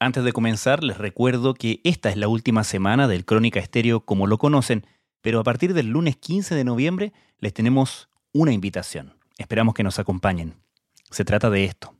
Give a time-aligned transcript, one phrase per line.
[0.00, 4.28] Antes de comenzar, les recuerdo que esta es la última semana del Crónica Estéreo como
[4.28, 4.86] lo conocen,
[5.22, 9.14] pero a partir del lunes 15 de noviembre les tenemos una invitación.
[9.38, 10.54] Esperamos que nos acompañen.
[11.10, 11.94] Se trata de esto.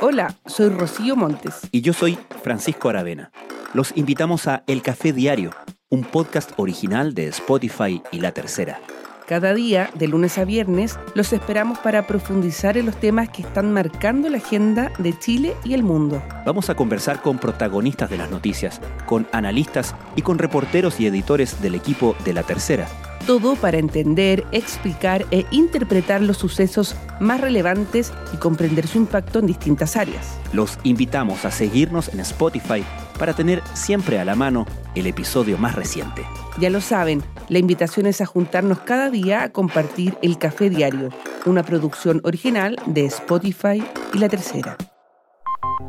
[0.00, 1.60] Hola, soy Rocío Montes.
[1.70, 3.30] Y yo soy Francisco Aravena.
[3.72, 5.52] Los invitamos a El Café Diario,
[5.90, 8.80] un podcast original de Spotify y La Tercera.
[9.28, 13.74] Cada día, de lunes a viernes, los esperamos para profundizar en los temas que están
[13.74, 16.22] marcando la agenda de Chile y el mundo.
[16.46, 21.60] Vamos a conversar con protagonistas de las noticias, con analistas y con reporteros y editores
[21.60, 22.88] del equipo de La Tercera.
[23.26, 29.46] Todo para entender, explicar e interpretar los sucesos más relevantes y comprender su impacto en
[29.46, 30.38] distintas áreas.
[30.54, 32.82] Los invitamos a seguirnos en Spotify
[33.18, 34.64] para tener siempre a la mano
[34.94, 36.24] el episodio más reciente.
[36.60, 41.10] Ya lo saben, la invitación es a juntarnos cada día a compartir el Café Diario,
[41.46, 43.80] una producción original de Spotify
[44.12, 44.76] y La Tercera.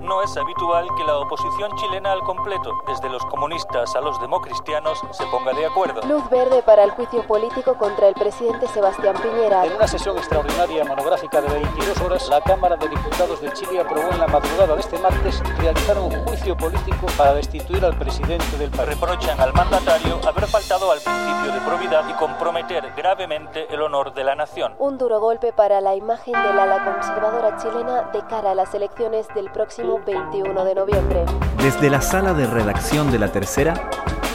[0.09, 4.99] No es habitual que la oposición chilena al completo, desde los comunistas a los democristianos,
[5.11, 6.01] se ponga de acuerdo.
[6.07, 9.67] Luz verde para el juicio político contra el presidente Sebastián Piñera.
[9.67, 14.09] En una sesión extraordinaria monográfica de 22 horas, la Cámara de Diputados de Chile aprobó
[14.09, 18.71] en la madrugada de este martes realizar un juicio político para destituir al presidente del
[18.71, 18.89] país.
[18.89, 24.23] Reprochan al mandatario haber faltado al principio de probidad y comprometer gravemente el honor de
[24.23, 24.73] la nación.
[24.79, 29.27] Un duro golpe para la imagen del ala conservadora chilena de cara a las elecciones
[29.35, 31.25] del próximo 21 de noviembre.
[31.57, 33.89] Desde la sala de redacción de La Tercera,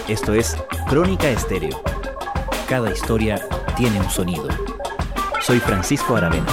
[0.09, 0.57] esto es
[0.89, 1.81] Crónica Estéreo.
[2.69, 3.41] Cada historia
[3.77, 4.49] tiene un sonido.
[5.41, 6.47] Soy Francisco Aravena.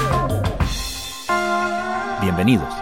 [2.22, 2.74] Bienvenidos.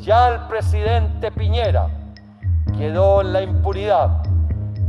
[0.00, 1.88] Ya el presidente Piñera
[2.76, 4.23] quedó en la impunidad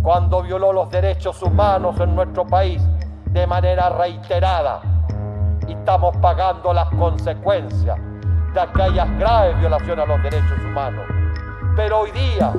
[0.06, 2.80] cuando violó los derechos humanos en nuestro país
[3.32, 4.80] de manera reiterada.
[5.68, 7.98] Y estamos pagando las consecuencias
[8.54, 11.06] de aquellas graves violaciones a los derechos humanos.
[11.76, 12.54] Pero hoy día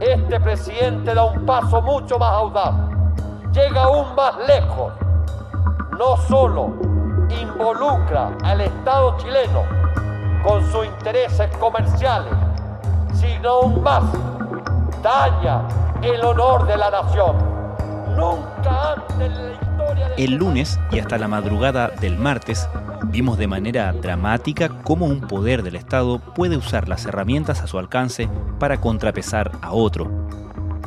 [0.00, 2.74] este presidente da un paso mucho más audaz,
[3.52, 4.92] llega aún más lejos,
[5.96, 6.74] no solo
[7.40, 9.62] involucra al Estado chileno
[10.44, 12.34] con sus intereses comerciales,
[13.14, 14.02] sino aún más
[15.00, 15.62] daña
[16.02, 17.36] el honor de la nación.
[18.16, 22.68] Nunca antes en la historia de El lunes y hasta la madrugada del martes
[23.04, 27.78] vimos de manera dramática cómo un poder del Estado puede usar las herramientas a su
[27.78, 30.10] alcance para contrapesar a otro.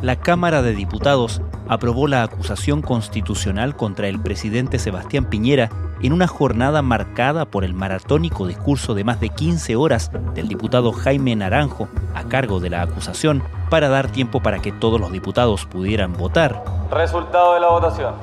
[0.02, 5.70] La Cámara de Diputados aprobó la acusación constitucional contra el presidente Sebastián Piñera
[6.02, 10.92] en una jornada marcada por el maratónico discurso de más de 15 horas del diputado
[10.92, 15.66] Jaime Naranjo a cargo de la acusación para dar tiempo para que todos los diputados
[15.66, 16.64] pudieran votar.
[16.92, 18.16] Resultado de la votación.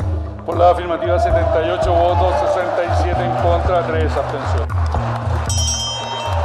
[0.44, 4.68] Por la afirmativa 78 votos, 67 en contra, 3 abstenciones.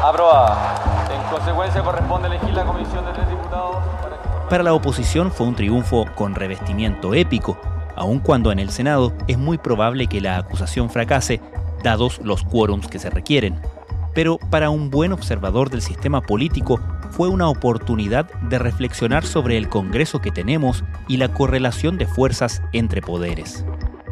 [0.03, 0.75] Aprobada.
[1.13, 4.20] En consecuencia corresponde elegir la comisión de tres diputados para que...
[4.51, 7.57] Para la oposición fue un triunfo con revestimiento épico,
[7.95, 11.39] aun cuando en el Senado es muy probable que la acusación fracase,
[11.84, 13.61] dados los quórums que se requieren.
[14.13, 19.69] Pero para un buen observador del sistema político fue una oportunidad de reflexionar sobre el
[19.69, 23.63] Congreso que tenemos y la correlación de fuerzas entre poderes.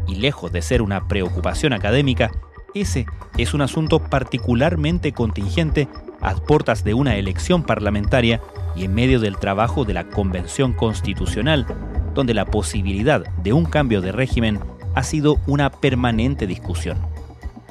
[0.08, 2.32] Y lejos de ser una preocupación académica,
[2.74, 3.08] ese
[3.38, 5.90] es un asunto particularmente contingente
[6.22, 8.40] a puertas de una elección parlamentaria
[8.84, 11.66] en medio del trabajo de la Convención Constitucional,
[12.14, 14.60] donde la posibilidad de un cambio de régimen
[14.96, 16.98] ha sido una permanente discusión.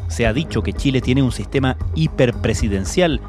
[0.08, 3.20] Se ha dicho que Chile tiene un sistema hiperpresidencial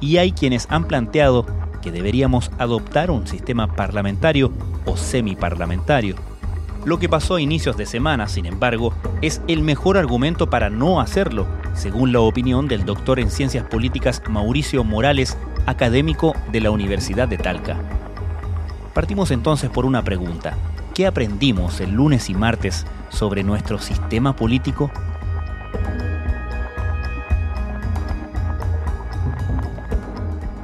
[0.00, 1.46] y hay quienes han planteado
[1.80, 4.52] que deberíamos adoptar un sistema parlamentario
[4.84, 6.16] o semiparlamentario.
[6.84, 8.92] Lo que pasó a inicios de semana, sin embargo,
[9.22, 14.22] es el mejor argumento para no hacerlo, según la opinión del doctor en ciencias políticas
[14.28, 17.78] Mauricio Morales, académico de la Universidad de Talca.
[18.94, 20.56] Partimos entonces por una pregunta.
[20.94, 24.90] ¿Qué aprendimos el lunes y martes sobre nuestro sistema político?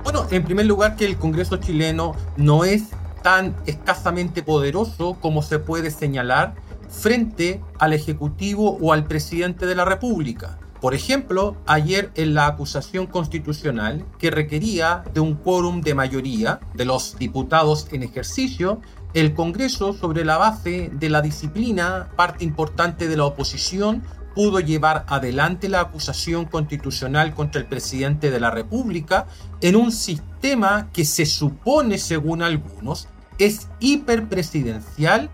[0.03, 2.85] Bueno, en primer lugar que el Congreso chileno no es
[3.23, 6.55] tan escasamente poderoso como se puede señalar
[6.89, 10.59] frente al Ejecutivo o al presidente de la República.
[10.83, 16.85] Por ejemplo, ayer en la acusación constitucional que requería de un quórum de mayoría de
[16.85, 18.81] los diputados en ejercicio,
[19.15, 24.03] el Congreso, sobre la base de la disciplina, parte importante de la oposición,
[24.35, 29.29] pudo llevar adelante la acusación constitucional contra el presidente de la República
[29.61, 33.07] en un sistema que se supone, según algunos,
[33.39, 35.31] es hiperpresidencial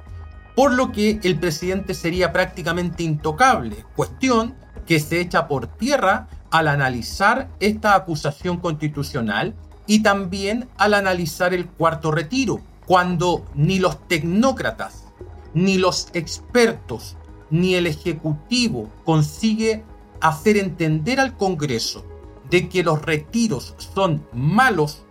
[0.55, 4.57] por lo que el presidente sería prácticamente intocable, cuestión
[4.89, 9.55] que se echa por tierra al analizar esta acusación constitucional
[9.87, 15.05] y también al analizar el cuarto retiro, cuando ni los tecnócratas,
[15.53, 17.19] ni los expertos,
[17.51, 19.85] ni el Ejecutivo consigue
[20.23, 22.03] hacer entender al Congreso
[22.49, 25.03] de que los retiros son malos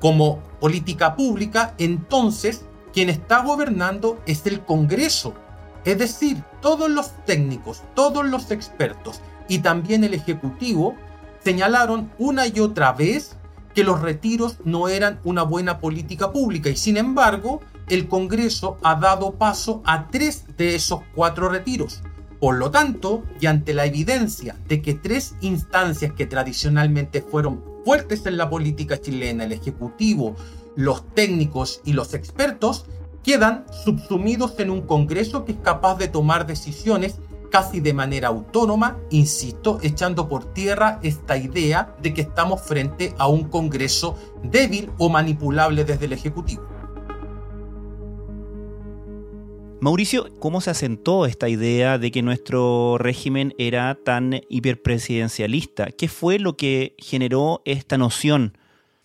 [0.00, 5.34] como política pública, entonces quien está gobernando es el Congreso.
[5.86, 10.96] Es decir, todos los técnicos, todos los expertos y también el Ejecutivo
[11.44, 13.36] señalaron una y otra vez
[13.72, 18.96] que los retiros no eran una buena política pública y sin embargo el Congreso ha
[18.96, 22.02] dado paso a tres de esos cuatro retiros.
[22.40, 28.26] Por lo tanto, y ante la evidencia de que tres instancias que tradicionalmente fueron fuertes
[28.26, 30.34] en la política chilena, el Ejecutivo,
[30.74, 32.86] los técnicos y los expertos
[33.26, 37.18] quedan subsumidos en un Congreso que es capaz de tomar decisiones
[37.50, 43.26] casi de manera autónoma, insisto, echando por tierra esta idea de que estamos frente a
[43.26, 46.62] un Congreso débil o manipulable desde el Ejecutivo.
[49.80, 55.86] Mauricio, ¿cómo se asentó esta idea de que nuestro régimen era tan hiperpresidencialista?
[55.86, 58.56] ¿Qué fue lo que generó esta noción?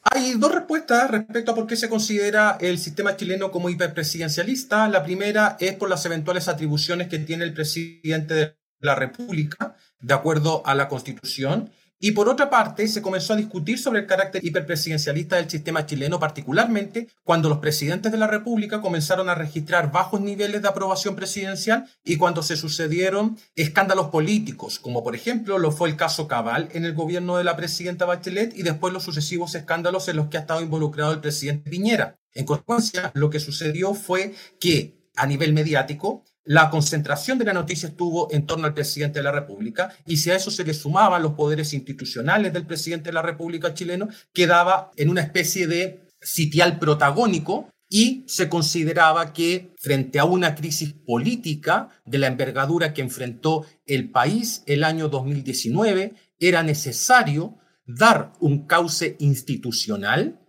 [0.03, 4.89] Hay dos respuestas respecto a por qué se considera el sistema chileno como hiperpresidencialista.
[4.89, 10.13] La primera es por las eventuales atribuciones que tiene el presidente de la República, de
[10.13, 11.71] acuerdo a la Constitución.
[12.03, 16.19] Y por otra parte, se comenzó a discutir sobre el carácter hiperpresidencialista del sistema chileno,
[16.19, 21.87] particularmente cuando los presidentes de la República comenzaron a registrar bajos niveles de aprobación presidencial
[22.03, 26.85] y cuando se sucedieron escándalos políticos, como por ejemplo lo fue el caso Cabal en
[26.85, 30.41] el gobierno de la presidenta Bachelet y después los sucesivos escándalos en los que ha
[30.41, 32.17] estado involucrado el presidente Piñera.
[32.33, 37.89] En consecuencia, lo que sucedió fue que a nivel mediático, la concentración de la noticia
[37.89, 41.21] estuvo en torno al presidente de la República y si a eso se le sumaban
[41.21, 46.79] los poderes institucionales del presidente de la República chileno, quedaba en una especie de sitial
[46.79, 53.65] protagónico y se consideraba que frente a una crisis política de la envergadura que enfrentó
[53.85, 60.39] el país el año 2019, era necesario dar un cauce institucional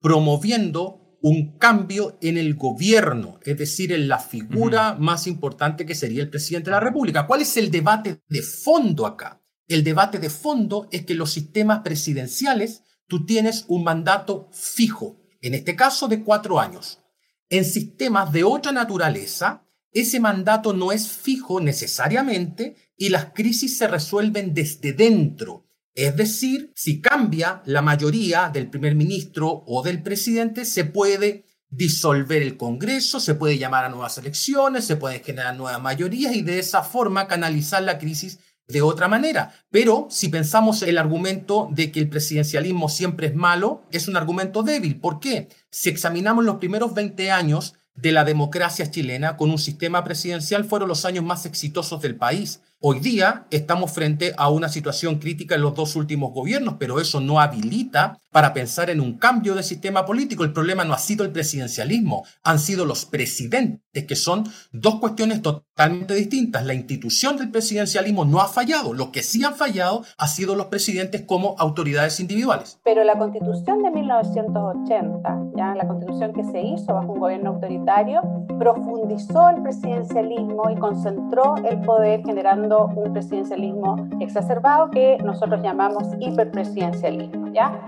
[0.00, 6.20] promoviendo un cambio en el gobierno, es decir, en la figura más importante que sería
[6.20, 7.26] el presidente de la República.
[7.26, 9.40] ¿Cuál es el debate de fondo acá?
[9.68, 15.54] El debate de fondo es que los sistemas presidenciales tú tienes un mandato fijo, en
[15.54, 16.98] este caso de cuatro años.
[17.48, 23.86] En sistemas de otra naturaleza, ese mandato no es fijo necesariamente y las crisis se
[23.86, 25.68] resuelven desde dentro.
[25.94, 32.42] Es decir, si cambia la mayoría del primer ministro o del presidente, se puede disolver
[32.42, 36.58] el Congreso, se puede llamar a nuevas elecciones, se pueden generar nuevas mayorías y de
[36.58, 39.52] esa forma canalizar la crisis de otra manera.
[39.70, 44.62] Pero si pensamos el argumento de que el presidencialismo siempre es malo, es un argumento
[44.62, 45.00] débil.
[45.00, 45.48] ¿Por qué?
[45.70, 50.88] Si examinamos los primeros 20 años de la democracia chilena con un sistema presidencial, fueron
[50.88, 52.60] los años más exitosos del país.
[52.84, 57.20] Hoy día estamos frente a una situación crítica en los dos últimos gobiernos, pero eso
[57.20, 60.42] no habilita para pensar en un cambio de sistema político.
[60.42, 65.42] El problema no ha sido el presidencialismo, han sido los presidentes, que son dos cuestiones
[65.42, 66.66] totalmente distintas.
[66.66, 70.66] La institución del presidencialismo no ha fallado, lo que sí han fallado ha sido los
[70.66, 72.80] presidentes como autoridades individuales.
[72.82, 78.22] Pero la constitución de 1980, ya la constitución que se hizo bajo un gobierno autoritario,
[78.58, 87.52] profundizó el presidencialismo y concentró el poder generando un presidencialismo exacerbado que nosotros llamamos hiperpresidencialismo,
[87.52, 87.80] ¿ya?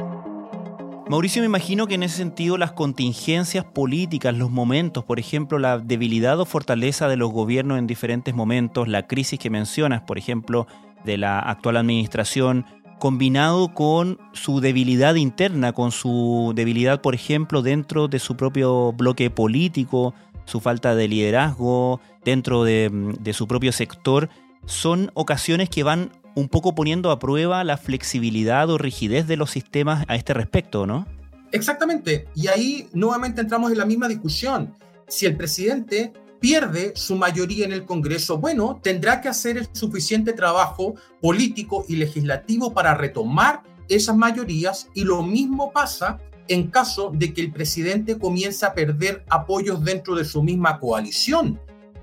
[1.07, 5.79] Mauricio, me imagino que en ese sentido las contingencias políticas, los momentos, por ejemplo, la
[5.79, 10.67] debilidad o fortaleza de los gobiernos en diferentes momentos, la crisis que mencionas, por ejemplo,
[11.05, 12.64] de la actual administración,
[12.99, 19.29] combinado con su debilidad interna, con su debilidad, por ejemplo, dentro de su propio bloque
[19.29, 20.14] político,
[20.47, 24.31] su falta de liderazgo dentro de, de su propio sector,
[24.66, 29.50] son ocasiones que van un poco poniendo a prueba la flexibilidad o rigidez de los
[29.50, 31.06] sistemas a este respecto, ¿no?
[31.52, 32.26] Exactamente.
[32.35, 34.75] Y ahí nuevamente entramos en la misma discusión.
[35.06, 40.33] Si el presidente pierde su mayoría en el Congreso, bueno, tendrá que hacer el suficiente
[40.33, 46.18] trabajo político y legislativo para retomar esas mayorías y lo mismo pasa
[46.49, 51.59] en caso de que el presidente comience a perder apoyos dentro de su misma coalición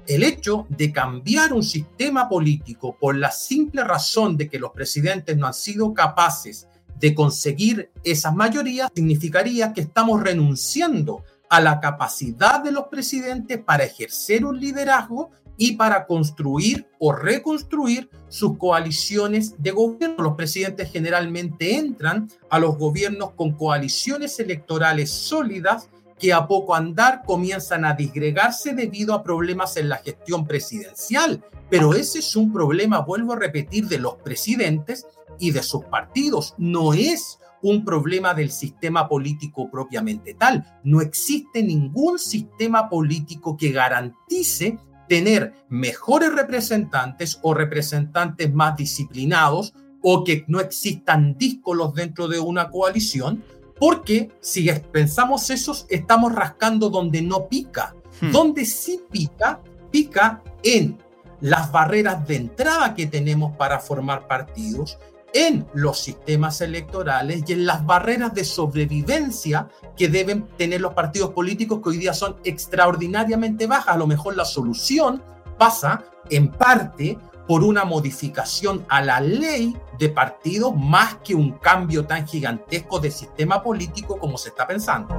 [0.07, 5.37] el hecho de cambiar un sistema político por la simple razón de que los presidentes
[5.37, 6.67] no han sido capaces
[6.99, 13.83] de conseguir esas mayorías significaría que estamos renunciando a la capacidad de los presidentes para
[13.83, 20.23] ejercer un liderazgo y para construir o reconstruir sus coaliciones de gobierno.
[20.23, 25.89] Los presidentes generalmente entran a los gobiernos con coaliciones electorales sólidas
[26.21, 31.43] que a poco andar comienzan a disgregarse debido a problemas en la gestión presidencial.
[31.67, 35.07] Pero ese es un problema, vuelvo a repetir, de los presidentes
[35.39, 36.53] y de sus partidos.
[36.59, 40.63] No es un problema del sistema político propiamente tal.
[40.83, 44.77] No existe ningún sistema político que garantice
[45.09, 49.73] tener mejores representantes o representantes más disciplinados
[50.03, 53.43] o que no existan díscolos dentro de una coalición,
[53.81, 57.95] porque si pensamos eso, estamos rascando donde no pica.
[58.21, 58.31] Hmm.
[58.31, 59.59] Donde sí pica,
[59.89, 60.99] pica en
[61.39, 64.99] las barreras de entrada que tenemos para formar partidos,
[65.33, 71.31] en los sistemas electorales y en las barreras de sobrevivencia que deben tener los partidos
[71.31, 73.95] políticos que hoy día son extraordinariamente bajas.
[73.95, 75.23] A lo mejor la solución
[75.57, 77.17] pasa en parte
[77.51, 83.11] por una modificación a la ley de partidos más que un cambio tan gigantesco de
[83.11, 85.13] sistema político como se está pensando.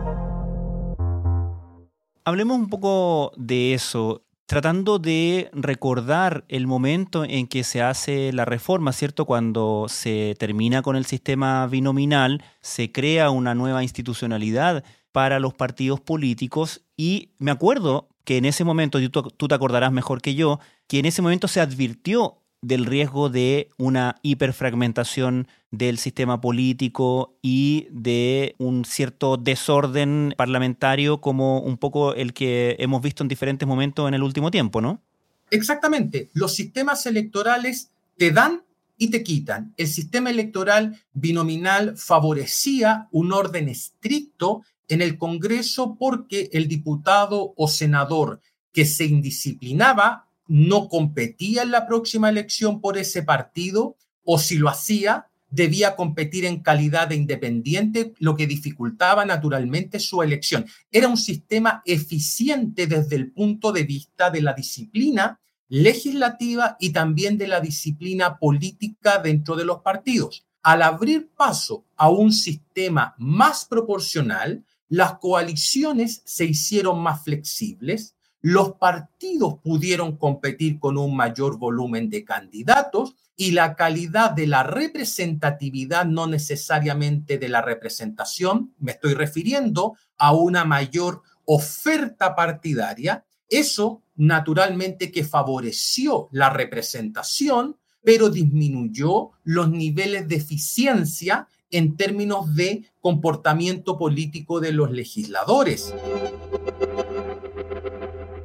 [2.25, 8.47] Hablemos un poco de eso tratando de recordar el momento en que se hace la
[8.47, 9.27] reforma, ¿cierto?
[9.27, 16.01] Cuando se termina con el sistema binominal, se crea una nueva institucionalidad para los partidos
[16.01, 20.61] políticos y me acuerdo que en ese momento, tú, tú te acordarás mejor que yo,
[20.87, 27.89] que en ese momento se advirtió del riesgo de una hiperfragmentación del sistema político y
[27.91, 34.07] de un cierto desorden parlamentario como un poco el que hemos visto en diferentes momentos
[34.07, 35.03] en el último tiempo, ¿no?
[35.51, 36.31] Exactamente.
[36.35, 38.63] Los sistemas electorales te dan
[38.97, 39.75] y te quitan.
[39.77, 44.63] El sistema electoral binominal favorecía un orden estricto
[44.93, 48.41] en el Congreso porque el diputado o senador
[48.73, 54.69] que se indisciplinaba no competía en la próxima elección por ese partido o si lo
[54.69, 60.67] hacía, debía competir en calidad de independiente, lo que dificultaba naturalmente su elección.
[60.91, 67.39] Era un sistema eficiente desde el punto de vista de la disciplina legislativa y también
[67.39, 70.45] de la disciplina política dentro de los partidos.
[70.63, 78.75] Al abrir paso a un sistema más proporcional, las coaliciones se hicieron más flexibles, los
[78.75, 86.05] partidos pudieron competir con un mayor volumen de candidatos y la calidad de la representatividad,
[86.05, 93.25] no necesariamente de la representación, me estoy refiriendo a una mayor oferta partidaria.
[93.49, 102.85] Eso naturalmente que favoreció la representación, pero disminuyó los niveles de eficiencia en términos de
[103.01, 105.93] comportamiento político de los legisladores.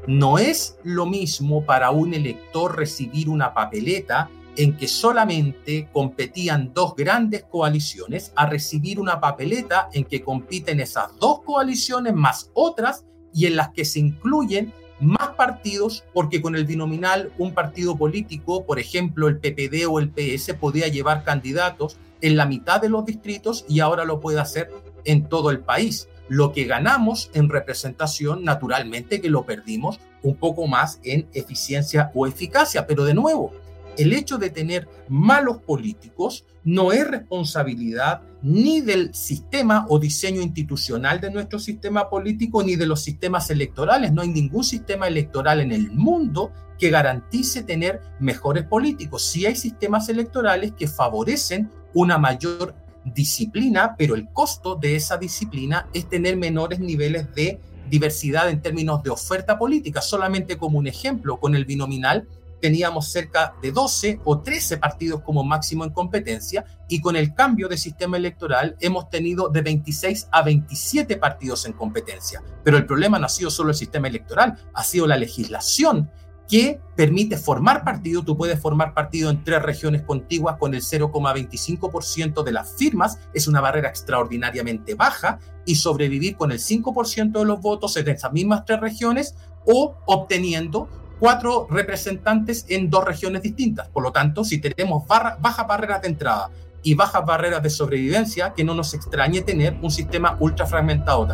[0.07, 6.96] No es lo mismo para un elector recibir una papeleta en que solamente competían dos
[6.96, 13.46] grandes coaliciones a recibir una papeleta en que compiten esas dos coaliciones más otras y
[13.46, 18.79] en las que se incluyen más partidos porque con el binominal un partido político, por
[18.79, 23.66] ejemplo el PPD o el PS, podía llevar candidatos en la mitad de los distritos
[23.68, 24.70] y ahora lo puede hacer
[25.06, 26.08] en todo el país.
[26.30, 32.28] Lo que ganamos en representación, naturalmente que lo perdimos un poco más en eficiencia o
[32.28, 33.54] eficacia, pero de nuevo,
[33.98, 41.20] el hecho de tener malos políticos no es responsabilidad ni del sistema o diseño institucional
[41.20, 44.12] de nuestro sistema político ni de los sistemas electorales.
[44.12, 49.26] No hay ningún sistema electoral en el mundo que garantice tener mejores políticos.
[49.26, 55.88] Sí hay sistemas electorales que favorecen una mayor disciplina, pero el costo de esa disciplina
[55.94, 60.01] es tener menores niveles de diversidad en términos de oferta política.
[60.01, 62.27] Solamente como un ejemplo, con el binominal
[62.62, 67.68] teníamos cerca de 12 o 13 partidos como máximo en competencia y con el cambio
[67.68, 72.44] de sistema electoral hemos tenido de 26 a 27 partidos en competencia.
[72.63, 76.10] Pero el problema no ha sido solo el sistema electoral, ha sido la legislación
[76.48, 78.24] que permite formar partido.
[78.24, 83.20] Tú puedes formar partido en tres regiones contiguas con el 0,25% de las firmas.
[83.34, 88.32] Es una barrera extraordinariamente baja y sobrevivir con el 5% de los votos en esas
[88.32, 89.36] mismas tres regiones
[89.66, 90.88] o obteniendo
[91.20, 93.89] cuatro representantes en dos regiones distintas.
[93.89, 96.50] Por lo tanto, si tenemos bajas barreras de entrada
[96.84, 101.27] y bajas barreras de sobrevivencia, que no nos extrañe tener un sistema ultra fragmentado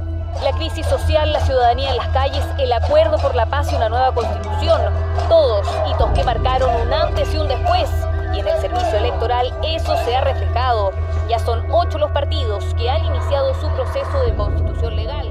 [0.44, 3.90] La crisis social, la ciudadanía en las calles, el acuerdo por la paz y una
[3.90, 4.82] nueva constitución,
[5.30, 7.90] todos hitos que marcaron un antes y un después.
[8.34, 10.92] Y en el servicio electoral eso se ha reflejado.
[11.30, 15.30] Ya son ocho los partidos que han iniciado su proceso de constitución legal.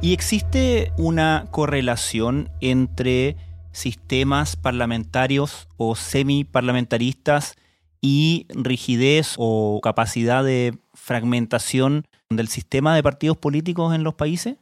[0.00, 3.36] ¿Y existe una correlación entre
[3.74, 7.56] sistemas parlamentarios o semiparlamentaristas
[8.00, 14.56] y rigidez o capacidad de fragmentación del sistema de partidos políticos en los países?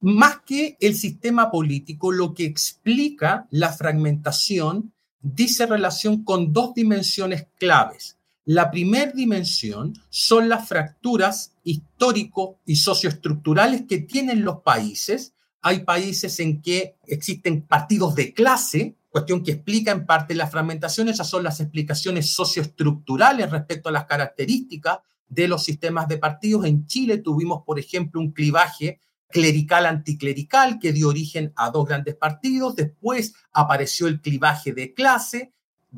[0.00, 7.46] Más que el sistema político, lo que explica la fragmentación dice relación con dos dimensiones
[7.58, 8.18] claves.
[8.44, 15.34] La primera dimensión son las fracturas histórico y socioestructurales que tienen los países.
[15.62, 21.08] Hay países en que existen partidos de clase, cuestión que explica en parte la fragmentación.
[21.08, 26.66] Esas son las explicaciones socioestructurales respecto a las características de los sistemas de partidos.
[26.66, 32.16] En Chile tuvimos, por ejemplo, un clivaje clerical anticlerical que dio origen a dos grandes
[32.16, 32.74] partidos.
[32.74, 35.52] Después apareció el clivaje de clase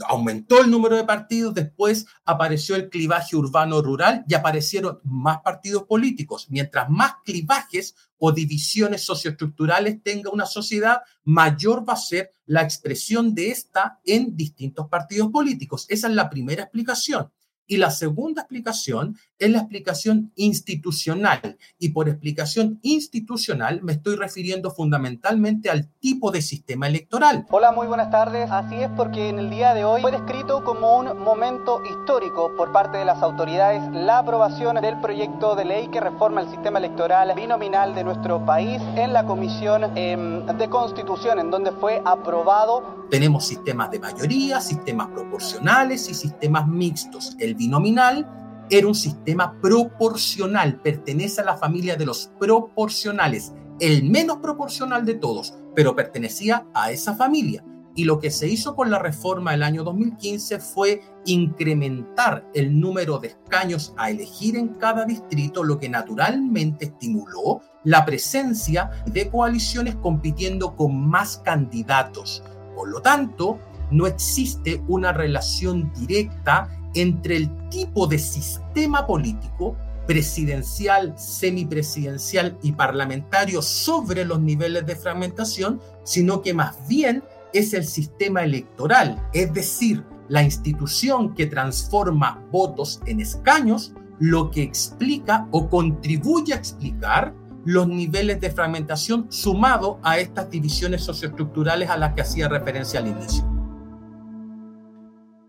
[0.07, 6.47] aumentó el número de partidos, después apareció el clivaje urbano-rural y aparecieron más partidos políticos.
[6.51, 7.95] Mientras más clivajes
[8.27, 14.35] o divisiones socioestructurales tenga una sociedad, mayor va a ser la expresión de esta en
[14.35, 15.85] distintos partidos políticos.
[15.91, 17.31] Esa es la primera explicación.
[17.67, 21.59] Y la segunda explicación es la explicación institucional.
[21.79, 27.47] Y por explicación institucional me estoy refiriendo fundamentalmente al tipo de sistema electoral.
[27.51, 28.51] Hola, muy buenas tardes.
[28.51, 32.73] Así es porque en el día de hoy fue descrito como un momento histórico por
[32.73, 37.33] parte de las autoridades la aprobación del proyecto de ley que reforma el sistema electoral
[37.35, 43.07] binominal de nuestro país en la Comisión em, de Constitución, en donde fue aprobado.
[43.11, 47.37] Tenemos sistemas de mayoría, sistemas proporcionales y sistemas mixtos.
[47.39, 54.39] El binominal era un sistema proporcional, pertenece a la familia de los proporcionales, el menos
[54.39, 57.65] proporcional de todos, pero pertenecía a esa familia.
[57.97, 63.19] Y lo que se hizo con la reforma del año 2015 fue incrementar el número
[63.19, 69.95] de escaños a elegir en cada distrito, lo que naturalmente estimuló la presencia de coaliciones
[69.97, 72.43] compitiendo con más candidatos.
[72.75, 73.61] Por lo tanto,
[73.93, 79.77] no existe una relación directa entre el tipo de sistema político
[80.07, 87.85] presidencial, semipresidencial y parlamentario sobre los niveles de fragmentación, sino que más bien es el
[87.85, 95.69] sistema electoral, es decir, la institución que transforma votos en escaños, lo que explica o
[95.69, 102.23] contribuye a explicar los niveles de fragmentación sumado a estas divisiones socioestructurales a las que
[102.23, 103.45] hacía referencia al inicio.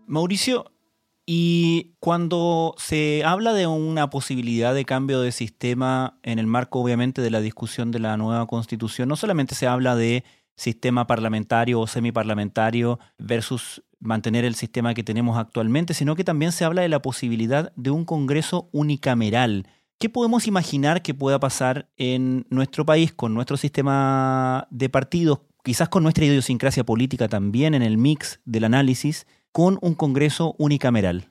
[0.06, 0.72] Mauricio,
[1.26, 7.20] y cuando se habla de una posibilidad de cambio de sistema en el marco, obviamente,
[7.20, 10.22] de la discusión de la nueva constitución, no solamente se habla de
[10.54, 16.64] sistema parlamentario o semiparlamentario versus mantener el sistema que tenemos actualmente, sino que también se
[16.64, 19.66] habla de la posibilidad de un Congreso unicameral.
[19.98, 25.88] ¿Qué podemos imaginar que pueda pasar en nuestro país con nuestro sistema de partidos, quizás
[25.88, 29.26] con nuestra idiosincrasia política también en el mix del análisis?
[29.56, 31.30] Con un Congreso unicameral?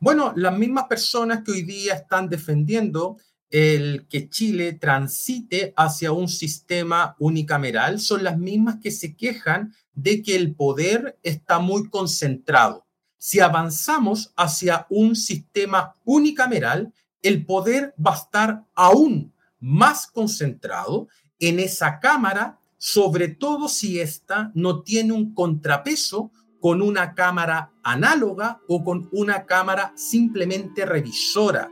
[0.00, 3.18] Bueno, las mismas personas que hoy día están defendiendo
[3.50, 10.22] el que Chile transite hacia un sistema unicameral son las mismas que se quejan de
[10.22, 12.86] que el poder está muy concentrado.
[13.18, 21.60] Si avanzamos hacia un sistema unicameral, el poder va a estar aún más concentrado en
[21.60, 26.30] esa Cámara, sobre todo si ésta no tiene un contrapeso
[26.64, 31.70] con una cámara análoga o con una cámara simplemente revisora.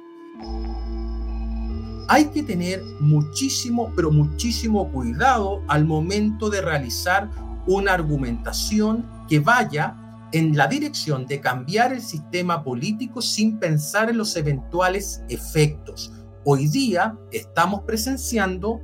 [2.08, 7.30] Hay que tener muchísimo, pero muchísimo cuidado al momento de realizar
[7.66, 9.96] una argumentación que vaya
[10.30, 16.12] en la dirección de cambiar el sistema político sin pensar en los eventuales efectos.
[16.44, 18.82] Hoy día estamos presenciando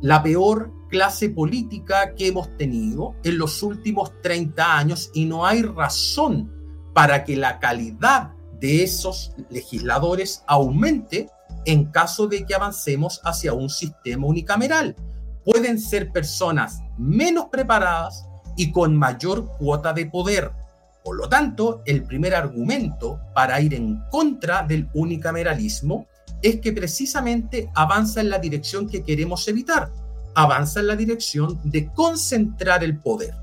[0.00, 5.62] la peor clase política que hemos tenido en los últimos 30 años y no hay
[5.62, 6.52] razón
[6.92, 11.28] para que la calidad de esos legisladores aumente
[11.64, 14.96] en caso de que avancemos hacia un sistema unicameral.
[15.44, 18.26] Pueden ser personas menos preparadas
[18.56, 20.52] y con mayor cuota de poder.
[21.02, 26.06] Por lo tanto, el primer argumento para ir en contra del unicameralismo
[26.42, 29.90] es que precisamente avanza en la dirección que queremos evitar,
[30.34, 33.34] avanza en la dirección de concentrar el poder.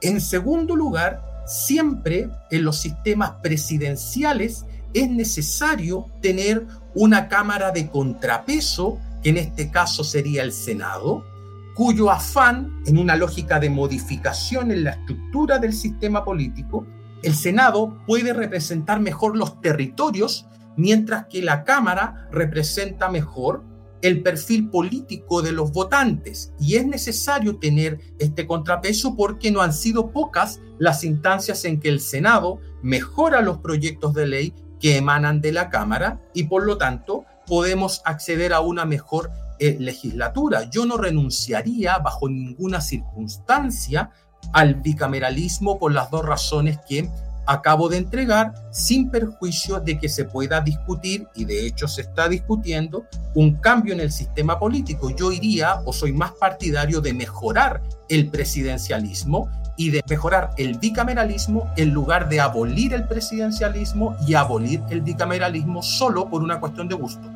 [0.00, 8.98] En segundo lugar, siempre en los sistemas presidenciales es necesario tener una cámara de contrapeso,
[9.22, 11.24] que en este caso sería el Senado,
[11.74, 16.86] cuyo afán, en una lógica de modificación en la estructura del sistema político,
[17.22, 20.46] el Senado puede representar mejor los territorios,
[20.76, 23.62] mientras que la Cámara representa mejor
[24.02, 29.72] el perfil político de los votantes y es necesario tener este contrapeso porque no han
[29.72, 35.40] sido pocas las instancias en que el Senado mejora los proyectos de ley que emanan
[35.40, 40.68] de la Cámara y por lo tanto podemos acceder a una mejor eh, legislatura.
[40.70, 44.10] Yo no renunciaría bajo ninguna circunstancia
[44.52, 47.10] al bicameralismo por las dos razones que
[47.46, 52.28] acabo de entregar sin perjuicio de que se pueda discutir, y de hecho se está
[52.28, 55.10] discutiendo, un cambio en el sistema político.
[55.10, 61.70] Yo iría o soy más partidario de mejorar el presidencialismo y de mejorar el bicameralismo
[61.76, 66.94] en lugar de abolir el presidencialismo y abolir el bicameralismo solo por una cuestión de
[66.94, 67.30] gusto.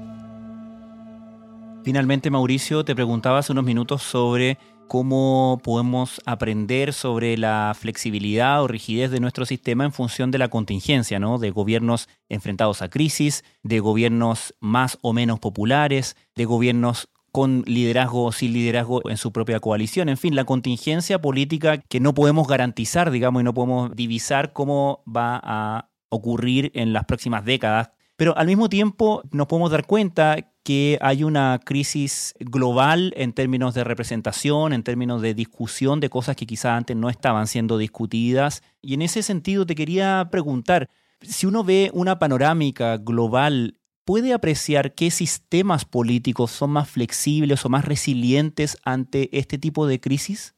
[1.83, 4.59] Finalmente, Mauricio, te preguntaba hace unos minutos sobre
[4.91, 10.49] cómo podemos aprender sobre la flexibilidad o rigidez de nuestro sistema en función de la
[10.49, 11.39] contingencia, ¿no?
[11.39, 18.25] De gobiernos enfrentados a crisis, de gobiernos más o menos populares, de gobiernos con liderazgo
[18.25, 20.09] o sin liderazgo en su propia coalición.
[20.09, 25.05] En fin, la contingencia política que no podemos garantizar, digamos, y no podemos divisar cómo
[25.07, 27.91] va a ocurrir en las próximas décadas.
[28.21, 33.73] Pero al mismo tiempo nos podemos dar cuenta que hay una crisis global en términos
[33.73, 38.63] de representación, en términos de discusión de cosas que quizás antes no estaban siendo discutidas.
[38.83, 40.91] Y en ese sentido te quería preguntar,
[41.23, 47.71] si uno ve una panorámica global, ¿puede apreciar qué sistemas políticos son más flexibles o
[47.71, 50.53] más resilientes ante este tipo de crisis?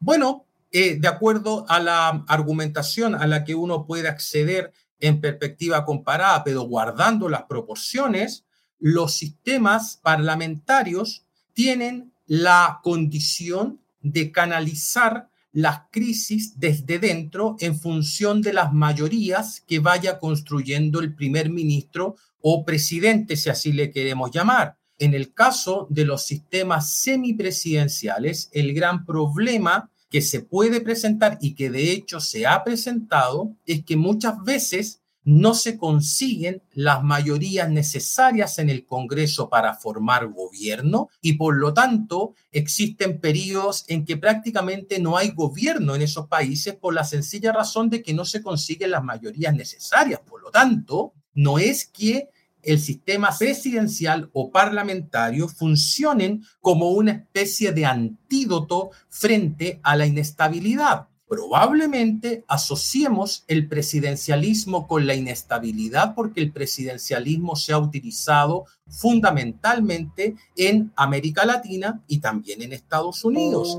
[0.00, 5.84] Bueno, eh, de acuerdo a la argumentación a la que uno puede acceder en perspectiva
[5.84, 8.46] comparada, pero guardando las proporciones,
[8.78, 18.54] los sistemas parlamentarios tienen la condición de canalizar las crisis desde dentro en función de
[18.54, 24.78] las mayorías que vaya construyendo el primer ministro o presidente, si así le queremos llamar.
[24.98, 31.54] En el caso de los sistemas semipresidenciales, el gran problema que se puede presentar y
[31.54, 37.70] que de hecho se ha presentado es que muchas veces no se consiguen las mayorías
[37.70, 44.18] necesarias en el Congreso para formar gobierno y por lo tanto existen periodos en que
[44.18, 48.42] prácticamente no hay gobierno en esos países por la sencilla razón de que no se
[48.42, 50.20] consiguen las mayorías necesarias.
[50.20, 52.28] Por lo tanto, no es que
[52.62, 61.08] el sistema presidencial o parlamentario funcionen como una especie de antídoto frente a la inestabilidad
[61.32, 70.92] probablemente asociemos el presidencialismo con la inestabilidad porque el presidencialismo se ha utilizado fundamentalmente en
[70.94, 73.78] América Latina y también en Estados Unidos.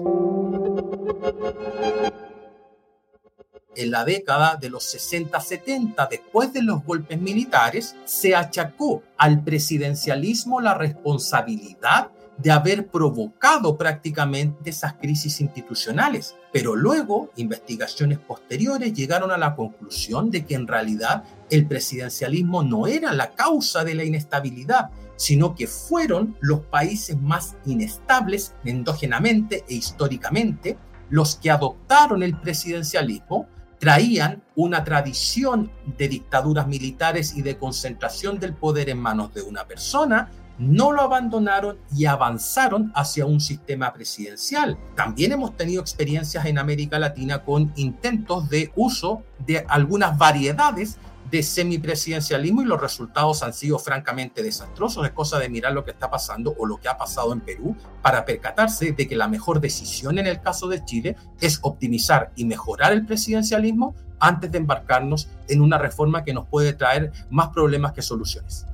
[3.75, 10.61] En la década de los 60-70, después de los golpes militares, se achacó al presidencialismo
[10.61, 16.35] la responsabilidad de haber provocado prácticamente esas crisis institucionales.
[16.51, 22.87] Pero luego, investigaciones posteriores llegaron a la conclusión de que en realidad el presidencialismo no
[22.87, 29.75] era la causa de la inestabilidad, sino que fueron los países más inestables endógenamente e
[29.75, 30.77] históricamente
[31.09, 33.47] los que adoptaron el presidencialismo
[33.83, 39.65] traían una tradición de dictaduras militares y de concentración del poder en manos de una
[39.65, 44.77] persona no lo abandonaron y avanzaron hacia un sistema presidencial.
[44.95, 50.97] También hemos tenido experiencias en América Latina con intentos de uso de algunas variedades
[51.33, 55.03] de semipresidencialismo y los resultados han sido francamente desastrosos.
[55.03, 57.75] Es cosa de mirar lo que está pasando o lo que ha pasado en Perú
[58.03, 62.45] para percatarse de que la mejor decisión en el caso de Chile es optimizar y
[62.45, 67.93] mejorar el presidencialismo antes de embarcarnos en una reforma que nos puede traer más problemas
[67.93, 68.67] que soluciones.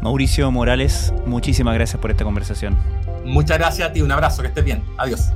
[0.00, 2.76] Mauricio Morales, muchísimas gracias por esta conversación.
[3.24, 4.84] Muchas gracias a ti, un abrazo, que estés bien.
[4.96, 5.32] Adiós.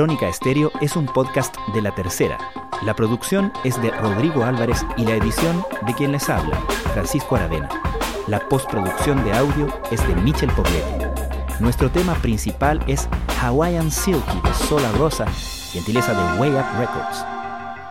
[0.00, 2.38] Crónica Estéreo es un podcast de la tercera.
[2.86, 6.56] La producción es de Rodrigo Álvarez y la edición de quien les habla,
[6.94, 7.68] Francisco Aravena.
[8.26, 11.06] La postproducción de audio es de Michel Poblete.
[11.60, 13.10] Nuestro tema principal es
[13.42, 17.22] Hawaiian Silky de Sola Rosa, gentileza de Way Up Records.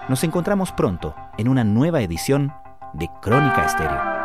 [0.08, 2.52] Nos encontramos pronto en una nueva edición
[2.93, 4.18] de Crónica Estéreo.